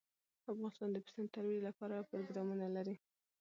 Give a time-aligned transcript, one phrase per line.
[0.51, 2.95] افغانستان د پسونو د ترویج لپاره پروګرامونه لري.